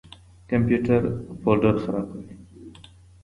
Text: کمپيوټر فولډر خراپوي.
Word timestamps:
کمپيوټر 0.49 1.01
فولډر 1.41 1.75
خراپوي. 1.83 2.33